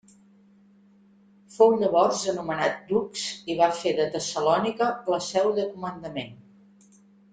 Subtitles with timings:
[1.57, 6.35] Fou llavors anomenat dux i va fer de Tessalònica la seu de comandament.